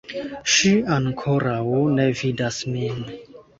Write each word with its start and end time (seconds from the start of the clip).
Ŝi 0.53 0.71
ankoraŭ 0.93 1.67
ne 2.01 2.09
vidas 2.25 2.61
min 2.75 3.07